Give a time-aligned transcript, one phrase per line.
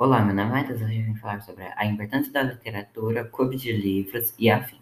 [0.00, 3.56] Olá, meu nome é Matheus, hoje eu vim falar sobre a importância da literatura, clube
[3.56, 4.78] de livros e afins.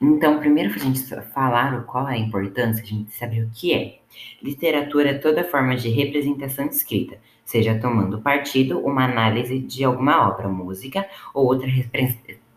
[0.00, 1.00] Então, primeiro para a gente
[1.32, 4.00] falar qual é a importância, a gente saber o que é.
[4.42, 10.48] Literatura é toda forma de representação escrita, seja tomando partido, uma análise de alguma obra,
[10.48, 11.68] música ou outra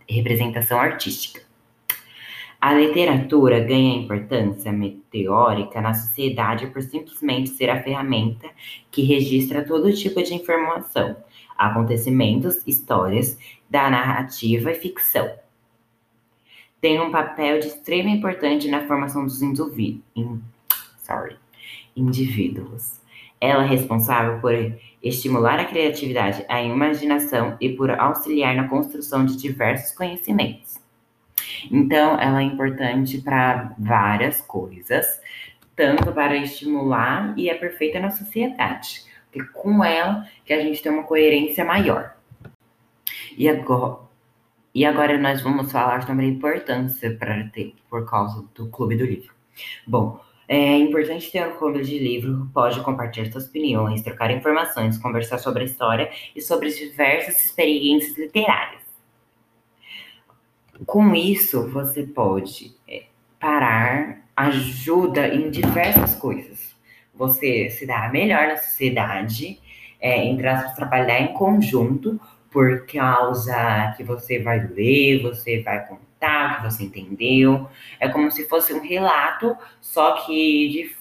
[0.10, 1.45] representação artística.
[2.66, 8.50] A literatura ganha importância meteórica na sociedade por simplesmente ser a ferramenta
[8.90, 11.16] que registra todo tipo de informação,
[11.56, 13.38] acontecimentos, histórias
[13.70, 15.32] da narrativa e ficção.
[16.82, 19.40] Tem um papel de extrema importância na formação dos.
[19.44, 20.42] In,
[21.04, 21.36] sorry,
[21.96, 23.00] indivíduos.
[23.40, 24.56] Ela é responsável por
[25.04, 30.84] estimular a criatividade, a imaginação e por auxiliar na construção de diversos conhecimentos.
[31.72, 35.22] Então, ela é importante para várias coisas,
[35.76, 39.06] tanto para estimular e é perfeita na sociedade
[39.36, 42.16] porque com ela que a gente tem uma coerência maior.
[43.38, 44.00] E agora,
[44.74, 49.06] e agora nós vamos falar sobre a importância para ter por causa do Clube do
[49.06, 49.34] Livro.
[49.86, 55.40] Bom, é importante ter um clube de livro, pode compartilhar suas opiniões, trocar informações, conversar
[55.40, 58.85] sobre a história e sobre diversas experiências literárias.
[60.86, 63.04] Com isso, você pode é,
[63.40, 66.76] parar ajuda em diversas coisas
[67.18, 69.60] você se dar melhor na sociedade,
[70.00, 72.20] é, entre aspas, trabalhar em conjunto,
[72.52, 77.68] por causa que você vai ler, você vai contar, que você entendeu.
[78.00, 80.96] É como se fosse um relato, só que de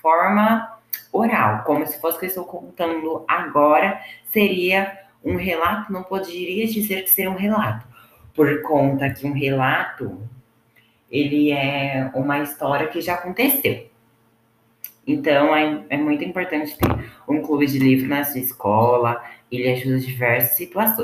[0.00, 0.78] forma
[1.12, 4.00] oral, como se fosse que eu estou contando agora,
[4.30, 7.86] seria um relato, não poderia dizer que seria um relato,
[8.34, 10.20] por conta que um relato
[11.10, 13.88] ele é uma história que já aconteceu.
[15.06, 16.88] Então, é, é muito importante ter
[17.28, 20.98] um clube de livro na sua escola, ele ajuda diversas situações.